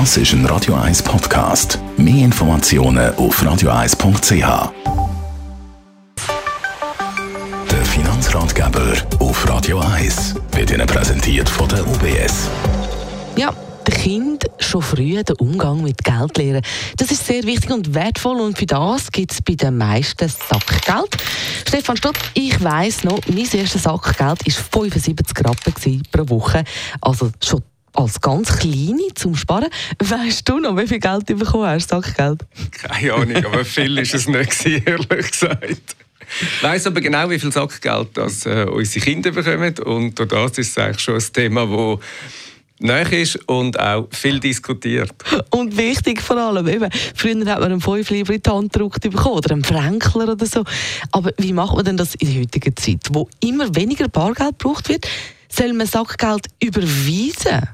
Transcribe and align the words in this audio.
Das 0.00 0.16
ist 0.16 0.32
ein 0.32 0.44
Radio 0.46 0.74
1 0.74 1.04
Podcast. 1.04 1.78
Mehr 1.96 2.24
Informationen 2.24 3.14
auf 3.14 3.40
radio1.ch. 3.40 4.72
Der 7.70 7.84
Finanzratgeber 7.84 8.92
auf 9.20 9.48
Radio 9.48 9.78
1 9.78 10.34
wird 10.50 10.72
Ihnen 10.72 10.88
präsentiert 10.88 11.48
von 11.48 11.68
der 11.68 11.86
UBS. 11.86 12.50
Ja, 13.36 13.54
den 13.86 13.94
Kind 13.94 14.46
schon 14.58 14.82
früh 14.82 15.22
den 15.22 15.36
Umgang 15.36 15.84
mit 15.84 16.02
Geld 16.02 16.38
lernen. 16.38 16.62
Das 16.96 17.12
ist 17.12 17.24
sehr 17.24 17.44
wichtig 17.44 17.70
und 17.70 17.94
wertvoll 17.94 18.40
und 18.40 18.58
für 18.58 18.66
das 18.66 19.12
gibt 19.12 19.30
es 19.30 19.42
bei 19.42 19.54
den 19.54 19.76
meisten 19.76 20.28
Sackgeld. 20.28 21.22
Stefan 21.68 21.96
Stott, 21.96 22.18
ich 22.34 22.60
weiss 22.64 23.04
noch, 23.04 23.20
mein 23.28 23.48
erstes 23.52 23.84
Sackgeld 23.84 24.44
war 24.44 24.80
75 24.82 25.38
Rappen 25.44 26.02
pro 26.10 26.28
Woche. 26.28 26.64
Also 27.00 27.30
schon 27.40 27.62
als 27.94 28.20
ganz 28.20 28.58
Kleine 28.58 29.14
zum 29.14 29.34
Sparen. 29.36 29.68
Weißt 29.98 30.48
du 30.48 30.58
noch, 30.58 30.76
wie 30.76 30.86
viel 30.86 31.00
Geld 31.00 31.28
du 31.28 31.36
bekommen 31.36 31.66
hast, 31.66 31.88
Sackgeld? 31.88 32.42
Keine 32.82 33.14
Ahnung, 33.14 33.44
aber 33.44 33.64
viel 33.64 33.98
ist 33.98 34.14
es 34.14 34.28
nicht, 34.28 34.66
ehrlich 34.66 35.30
gesagt. 35.30 35.96
Ich 36.40 36.62
weiss 36.62 36.86
aber 36.86 37.00
genau, 37.00 37.28
wie 37.30 37.38
viel 37.38 37.52
Sackgeld 37.52 38.08
das, 38.14 38.46
äh, 38.46 38.64
unsere 38.64 39.04
Kinder 39.04 39.30
bekommen. 39.30 39.78
Und 39.78 40.18
durch 40.18 40.28
das 40.28 40.58
ist 40.58 40.70
es 40.70 40.78
eigentlich 40.78 41.00
schon 41.00 41.14
ein 41.16 41.32
Thema, 41.32 41.66
das 41.66 41.98
nahe 42.80 43.20
ist 43.20 43.36
und 43.48 43.78
auch 43.78 44.08
viel 44.10 44.40
diskutiert. 44.40 45.12
Und 45.50 45.76
wichtig 45.76 46.20
vor 46.20 46.36
allem, 46.36 46.66
eben, 46.66 46.90
früher 47.14 47.38
hat 47.46 47.60
man 47.60 47.72
einen 47.72 47.80
Fünf 47.80 48.10
lieber 48.10 48.34
in 48.34 48.42
die 48.42 48.50
Hand 48.50 48.72
gedrückt 48.72 49.02
bekommen 49.02 49.36
oder 49.36 49.52
einen 49.52 49.64
Fränkler 49.64 50.32
oder 50.32 50.46
so. 50.46 50.64
Aber 51.12 51.30
wie 51.38 51.52
macht 51.52 51.76
man 51.76 51.84
denn 51.84 51.96
das 51.96 52.14
in 52.16 52.32
der 52.32 52.40
heutigen 52.42 52.76
Zeit, 52.76 53.06
wo 53.10 53.28
immer 53.40 53.74
weniger 53.74 54.08
Bargeld 54.08 54.58
gebraucht 54.58 54.88
wird? 54.88 55.06
Soll 55.48 55.72
man 55.72 55.86
Sackgeld 55.86 56.46
überweisen? 56.62 57.68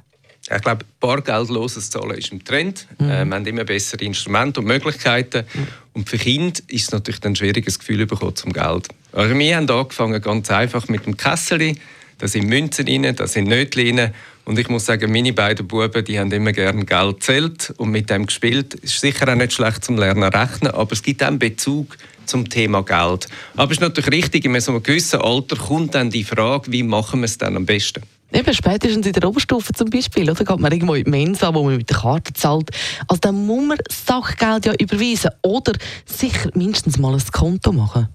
Ich 0.54 0.62
glaube, 0.62 0.84
bargeldloses 0.98 1.90
Zahlen 1.90 2.16
ist 2.16 2.32
im 2.32 2.44
Trend. 2.44 2.86
Mhm. 2.98 3.10
Äh, 3.10 3.24
wir 3.24 3.34
haben 3.36 3.46
immer 3.46 3.64
bessere 3.64 4.04
Instrumente 4.04 4.60
und 4.60 4.66
Möglichkeiten. 4.66 5.44
Mhm. 5.52 5.66
Und 5.92 6.08
für 6.08 6.18
Kinder 6.18 6.60
ist 6.68 6.84
es 6.84 6.90
natürlich 6.90 7.24
ein 7.24 7.36
schwieriges 7.36 7.78
Gefühl 7.78 8.06
bekommen 8.06 8.34
zum 8.34 8.52
Geld. 8.52 8.88
Also 9.12 9.36
wir 9.36 9.56
haben 9.56 9.70
angefangen 9.70 10.20
ganz 10.20 10.50
einfach 10.50 10.88
mit 10.88 11.06
dem 11.06 11.16
Kessel. 11.16 11.76
Da 12.18 12.28
sind 12.28 12.48
Münzen 12.48 12.86
rein, 12.86 13.14
da 13.16 13.26
sind 13.26 13.48
Nötchen 13.48 13.98
rein. 13.98 14.14
Und 14.44 14.58
ich 14.58 14.68
muss 14.68 14.86
sagen, 14.86 15.12
meine 15.12 15.32
beiden 15.32 15.68
Buben, 15.68 16.04
die 16.04 16.18
haben 16.18 16.32
immer 16.32 16.52
gerne 16.52 16.84
Geld 16.84 17.22
zählt 17.22 17.72
und 17.76 17.90
mit 17.90 18.10
dem 18.10 18.26
gespielt. 18.26 18.74
Ist 18.74 19.00
sicher 19.00 19.28
auch 19.28 19.36
nicht 19.36 19.52
schlecht 19.52 19.84
zum 19.84 19.96
Lernen 19.96 20.24
rechnen, 20.24 20.72
aber 20.72 20.92
es 20.92 21.02
gibt 21.02 21.22
auch 21.22 21.28
einen 21.28 21.38
Bezug 21.38 21.96
zum 22.26 22.48
Thema 22.48 22.82
Geld. 22.82 23.28
Aber 23.54 23.70
es 23.70 23.78
ist 23.78 23.80
natürlich 23.80 24.10
richtig, 24.10 24.44
in 24.44 24.60
so 24.60 24.72
einem 24.72 24.82
gewissen 24.82 25.20
Alter 25.20 25.56
kommt 25.56 25.94
dann 25.94 26.10
die 26.10 26.24
Frage, 26.24 26.72
wie 26.72 26.82
machen 26.82 27.20
wir 27.20 27.26
es 27.26 27.38
dann 27.38 27.56
am 27.56 27.66
besten? 27.66 28.02
Eben, 28.32 28.54
spätestens 28.54 29.06
in 29.06 29.12
der 29.12 29.28
Oberstufe 29.28 29.72
zum 29.72 29.90
Beispiel, 29.90 30.30
oder? 30.30 30.44
Geht 30.44 30.60
man 30.60 30.72
irgendwo 30.72 30.94
in 30.94 31.04
die 31.04 31.10
Mensa, 31.10 31.52
wo 31.52 31.64
man 31.64 31.76
mit 31.76 31.90
der 31.90 31.98
Karte 31.98 32.32
zahlt. 32.32 32.70
Also 33.08 33.20
dann 33.20 33.46
muss 33.46 33.66
man 33.66 33.78
Sachgeld 33.88 34.66
ja 34.66 34.74
überweisen 34.78 35.30
oder 35.42 35.72
sicher 36.06 36.50
mindestens 36.54 36.98
mal 36.98 37.14
ein 37.14 37.22
Konto 37.32 37.72
machen. 37.72 38.08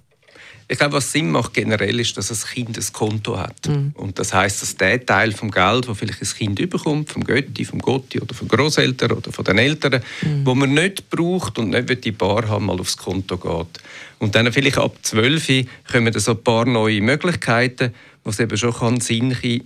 Ich 0.68 0.78
glaube, 0.78 0.94
was 0.94 1.12
Sinn 1.12 1.30
macht 1.30 1.54
generell 1.54 2.00
ist, 2.00 2.16
dass 2.16 2.30
ein 2.32 2.50
Kind 2.52 2.76
ein 2.76 2.92
Konto 2.92 3.38
hat. 3.38 3.68
Mhm. 3.68 3.92
Und 3.94 4.18
das 4.18 4.34
heißt, 4.34 4.62
dass 4.62 4.76
der 4.76 5.04
Teil 5.04 5.30
vom 5.30 5.50
Geld, 5.52 5.86
wo 5.86 5.94
vielleicht 5.94 6.20
ein 6.20 6.28
Kind 6.28 6.58
überkommt, 6.58 7.08
vom 7.08 7.22
Götti, 7.22 7.64
vom 7.64 7.78
Gotti 7.78 8.20
oder 8.20 8.34
von 8.34 8.48
Großeltern 8.48 9.12
oder 9.12 9.30
von 9.30 9.44
den 9.44 9.58
Eltern, 9.58 10.02
mhm. 10.22 10.44
wo 10.44 10.56
man 10.56 10.74
nicht 10.74 11.08
braucht 11.08 11.60
und 11.60 11.70
nicht 11.70 12.04
die 12.04 12.10
Bar 12.10 12.48
haben, 12.48 12.66
mal 12.66 12.80
aufs 12.80 12.96
Konto 12.96 13.36
geht. 13.36 13.80
Und 14.18 14.34
dann 14.34 14.52
vielleicht 14.52 14.78
ab 14.78 14.96
12 15.02 15.66
kommen 15.90 16.12
da 16.12 16.18
so 16.18 16.32
ein 16.32 16.42
paar 16.42 16.64
neue 16.64 17.00
Möglichkeiten, 17.00 17.94
wo 18.24 18.30
es 18.30 18.40
eben 18.40 18.56
schon 18.56 18.74
kann 18.74 19.00
Sinn 19.00 19.36
kann, 19.40 19.60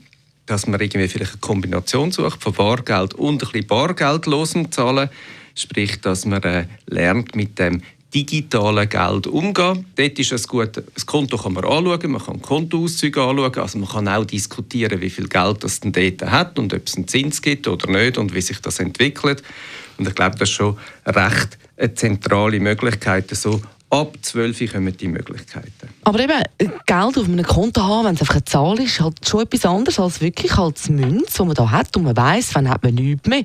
dass 0.46 0.66
man 0.66 0.80
irgendwie 0.80 1.08
vielleicht 1.08 1.32
eine 1.32 1.40
Kombination 1.40 2.10
sucht 2.12 2.42
von 2.42 2.52
Bargeld 2.52 3.14
und 3.14 3.42
ein 3.42 3.50
bisschen 3.50 3.66
bargeldlosen 3.66 4.72
Zahlen. 4.72 5.10
Sprich, 5.54 6.00
dass 6.00 6.24
man 6.24 6.42
äh, 6.42 6.66
lernt, 6.86 7.34
mit 7.36 7.58
dem 7.58 7.82
digitalen 8.14 8.88
Geld 8.88 9.26
umgehen. 9.26 9.86
Dort 9.94 10.18
ist 10.18 10.32
es 10.32 10.48
gut, 10.48 10.82
das 10.94 11.06
Konto 11.06 11.36
kann 11.36 11.52
man 11.52 11.64
anschauen, 11.64 12.10
man 12.10 12.22
kann 12.22 12.42
Kontoauszüge 12.42 13.22
anschauen, 13.22 13.58
also 13.58 13.78
man 13.78 13.88
kann 13.88 14.08
auch 14.08 14.24
diskutieren, 14.24 15.00
wie 15.00 15.10
viel 15.10 15.28
Geld 15.28 15.62
das 15.62 15.80
denn 15.80 15.92
dort 15.92 16.22
hat 16.30 16.58
und 16.58 16.74
ob 16.74 16.86
es 16.86 16.96
einen 16.96 17.06
Zins 17.06 17.40
gibt 17.40 17.68
oder 17.68 17.88
nicht 17.88 18.18
und 18.18 18.34
wie 18.34 18.40
sich 18.40 18.60
das 18.60 18.80
entwickelt. 18.80 19.42
Und 19.98 20.08
ich 20.08 20.14
glaube, 20.14 20.36
das 20.36 20.48
ist 20.48 20.56
schon 20.56 20.76
recht 21.06 21.58
eine 21.76 21.94
zentrale 21.94 22.58
Möglichkeit, 22.58 23.30
so 23.30 23.60
Ab 23.90 24.16
12 24.22 24.72
kommen 24.72 24.96
die 24.96 25.08
Möglichkeiten. 25.08 25.88
Aber 26.04 26.20
eben, 26.20 26.40
Geld 26.58 27.18
auf 27.18 27.24
einem 27.24 27.44
Konto 27.44 27.82
haben, 27.82 28.06
wenn 28.06 28.14
es 28.14 28.20
einfach 28.20 28.36
eine 28.36 28.44
Zahl 28.44 28.78
ist, 28.78 29.00
halt 29.00 29.28
schon 29.28 29.42
etwas 29.42 29.66
anderes 29.66 29.98
als 29.98 30.20
wirklich 30.20 30.56
als 30.56 30.88
Münze, 30.88 31.38
die 31.38 31.44
man 31.44 31.54
da 31.54 31.70
hat 31.72 31.96
und 31.96 32.04
man 32.04 32.16
weiss, 32.16 32.54
wann 32.54 32.70
hat 32.70 32.84
man 32.84 32.94
nichts 32.94 33.28
mehr. 33.28 33.42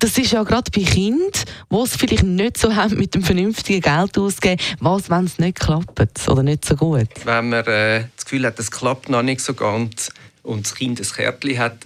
Das 0.00 0.18
ist 0.18 0.32
ja 0.32 0.42
gerade 0.42 0.68
bei 0.72 0.82
Kindern, 0.82 1.30
die 1.70 1.76
es 1.76 1.94
vielleicht 1.94 2.24
nicht 2.24 2.58
so 2.58 2.74
haben 2.74 2.98
mit 2.98 3.14
dem 3.14 3.22
vernünftigen 3.22 3.80
Geld 3.80 4.18
ausgeben, 4.18 4.60
was, 4.80 5.10
wenn 5.10 5.26
es 5.26 5.38
nicht 5.38 5.60
klappt 5.60 6.28
oder 6.28 6.42
nicht 6.42 6.64
so 6.64 6.74
gut. 6.74 7.08
Wenn 7.24 7.50
man 7.50 7.64
äh, 7.64 8.06
das 8.16 8.24
Gefühl 8.24 8.46
hat, 8.46 8.58
es 8.58 8.72
klappt 8.72 9.08
noch 9.08 9.22
nicht 9.22 9.42
so 9.42 9.54
ganz 9.54 10.10
und 10.42 10.66
das 10.66 10.74
Kind 10.74 11.00
ein 11.00 11.06
Kärtchen 11.06 11.58
hat, 11.58 11.78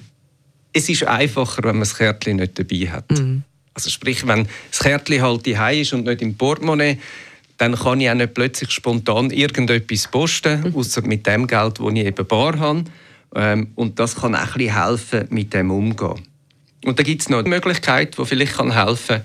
es 0.73 0.89
ist 0.89 1.05
einfacher, 1.05 1.63
wenn 1.63 1.77
man 1.77 1.81
das 1.81 1.97
Kärtchen 1.97 2.37
nicht 2.37 2.59
dabei 2.59 2.91
hat. 2.91 3.11
Mhm. 3.11 3.43
Also 3.75 3.91
sprich, 3.91 4.27
wenn 4.27 4.49
das 4.71 4.81
Kärtchen 4.81 5.21
halt 5.23 5.47
daheim 5.47 5.83
ist 5.83 5.93
und 5.93 6.07
nicht 6.07 6.23
im 6.23 6.37
Portemonnaie, 6.37 6.99
dann 7.59 7.75
kann 7.75 8.01
ich 8.01 8.09
auch 8.09 8.15
nicht 8.15 8.35
plötzlich 8.35 8.71
spontan 8.71 9.31
irgendetwas 9.31 10.09
posten, 10.09 10.63
mhm. 10.63 10.75
außer 10.75 11.03
mit 11.03 11.27
dem 11.27 11.47
Geld, 11.47 11.79
das 11.79 11.93
ich 11.93 12.07
eben 12.07 12.27
bar 12.27 12.59
habe. 12.59 12.85
Ähm, 13.35 13.73
und 13.75 13.99
das 13.99 14.17
kann 14.17 14.35
auch 14.35 14.41
ein 14.41 14.53
bisschen 14.55 14.83
helfen, 14.83 15.27
mit 15.31 15.53
dem 15.53 15.71
umzugehen. 15.71 16.27
Und 16.85 16.99
da 16.99 17.03
gibt 17.03 17.23
es 17.23 17.29
noch 17.29 17.41
eine 17.41 17.49
Möglichkeit, 17.49 18.17
die 18.17 18.25
vielleicht 18.25 18.59
helfen 18.59 19.07
kann. 19.07 19.23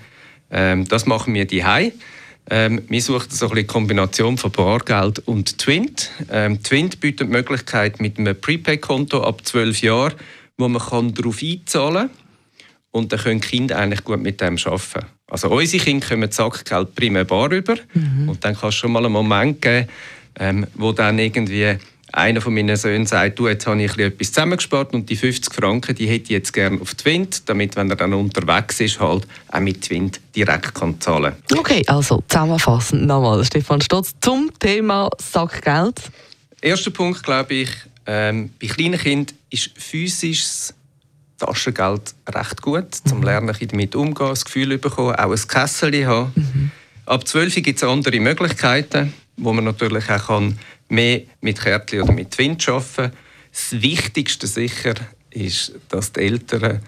Ähm, 0.50 0.84
das 0.86 1.06
machen 1.06 1.32
wir 1.32 1.46
die 1.46 1.64
ähm, 2.50 2.82
wir 2.88 3.00
suchen 3.00 3.30
so 3.30 3.48
eine 3.50 3.64
Kombination 3.64 4.36
von 4.36 4.52
Bargeld 4.52 5.20
und 5.20 5.58
Twint. 5.58 6.10
Ähm, 6.30 6.62
Twint 6.62 7.00
bietet 7.00 7.28
die 7.28 7.32
Möglichkeit 7.32 8.00
mit 8.00 8.18
einem 8.18 8.38
Prepaid-Konto 8.38 9.22
ab 9.22 9.46
12 9.46 9.80
Jahren, 9.80 10.14
wo 10.58 10.68
man 10.68 11.14
darauf 11.14 11.42
einzahlen 11.42 12.10
kann. 12.10 12.23
Und 12.94 13.12
dann 13.12 13.18
können 13.18 13.40
Kinder 13.40 13.76
eigentlich 13.76 14.04
gut 14.04 14.22
mit 14.22 14.40
dem 14.40 14.56
arbeiten. 14.56 15.06
Also 15.28 15.50
unsere 15.50 15.82
Kinder 15.82 16.06
kommen 16.06 16.30
Sackgeld 16.30 16.94
primär 16.94 17.24
bar 17.24 17.50
rüber. 17.50 17.74
Mhm. 17.92 18.28
Und 18.28 18.44
dann 18.44 18.56
kann 18.56 18.68
es 18.68 18.76
schon 18.76 18.92
mal 18.92 19.04
einen 19.04 19.12
Moment 19.12 19.60
geben, 19.60 19.88
ähm, 20.38 20.64
wo 20.74 20.92
dann 20.92 21.18
irgendwie 21.18 21.76
einer 22.12 22.40
von 22.40 22.54
meinen 22.54 22.76
Söhnen 22.76 23.04
sagt, 23.04 23.40
du, 23.40 23.48
jetzt 23.48 23.66
habe 23.66 23.82
ich 23.82 23.98
etwas 23.98 24.28
zusammengespart 24.28 24.94
und 24.94 25.10
die 25.10 25.16
50 25.16 25.52
Franken, 25.52 25.96
die 25.96 26.06
hätte 26.06 26.22
ich 26.22 26.28
jetzt 26.30 26.52
gerne 26.52 26.80
auf 26.80 26.94
Twint, 26.94 27.48
damit, 27.48 27.74
wenn 27.74 27.90
er 27.90 27.96
dann 27.96 28.14
unterwegs 28.14 28.78
ist, 28.78 29.00
halt 29.00 29.26
auch 29.48 29.58
mit 29.58 29.82
Twint 29.82 30.20
direkt 30.36 30.72
kann 30.76 31.00
zahlen 31.00 31.34
Okay, 31.52 31.82
also 31.88 32.22
zusammenfassend 32.28 33.06
nochmal, 33.06 33.44
Stefan 33.44 33.80
Stotz, 33.80 34.14
zum 34.20 34.52
Thema 34.60 35.10
Sackgeld. 35.18 36.00
Erster 36.60 36.92
Punkt, 36.92 37.24
glaube 37.24 37.54
ich, 37.54 37.70
ähm, 38.06 38.50
bei 38.60 38.68
kleinen 38.68 39.00
Kindern 39.00 39.36
ist 39.50 39.70
physisches 39.76 40.74
Taschengeld 41.38 42.14
recht 42.28 42.62
gut, 42.62 42.94
zum 42.94 43.18
mhm. 43.18 43.24
Lernen 43.24 43.56
damit 43.70 43.94
umgehen, 43.94 44.28
das 44.28 44.44
Gefühl 44.44 44.78
bekommen, 44.78 45.14
auch 45.14 45.30
ein 45.30 45.48
Kessel 45.48 46.06
haben. 46.06 46.32
Mhm. 46.34 46.70
Ab 47.06 47.26
12 47.26 47.56
gibt 47.56 47.76
es 47.76 47.84
andere 47.84 48.18
Möglichkeiten, 48.20 49.12
wo 49.36 49.52
man 49.52 49.64
natürlich 49.64 50.08
auch 50.10 50.26
kann 50.26 50.58
mehr 50.88 51.22
mit 51.40 51.60
Kärtchen 51.60 52.02
oder 52.02 52.12
mit 52.12 52.30
Twint 52.30 52.66
arbeiten 52.68 52.94
kann. 52.96 53.12
Das 53.52 53.82
Wichtigste 53.82 54.46
sicher 54.46 54.94
ist, 55.30 55.72
dass 55.88 56.12
die 56.12 56.20
Eltern 56.20 56.80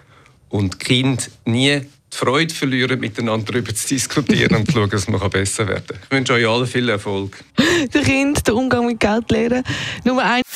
und 0.49 0.75
die 0.75 0.79
Kinder 0.79 1.23
nie 1.45 1.81
die 1.81 2.17
Freude 2.17 2.55
verlieren, 2.55 3.01
miteinander 3.01 3.53
darüber 3.53 3.75
zu 3.75 3.89
diskutieren 3.89 4.57
und 4.57 4.67
zu 4.67 4.73
schauen, 4.79 4.91
dass 4.91 5.09
man 5.09 5.31
besser 5.31 5.67
werden 5.69 5.87
kann. 5.89 5.99
Ich 6.05 6.11
wünsche 6.11 6.33
euch 6.35 6.47
allen 6.47 6.67
viel 6.67 6.89
Erfolg. 6.89 7.45
Der 7.95 8.03
Kind, 8.03 8.47
den 8.47 8.55
Umgang 8.55 8.87
mit 8.87 9.01
Geld 9.01 9.31
lernen. 9.31 9.65
Nummer 10.05 10.25
eins. 10.25 10.56